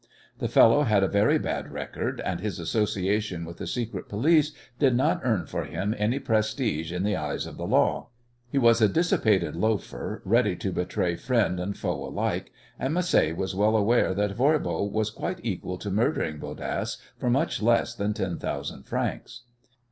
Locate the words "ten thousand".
18.15-18.87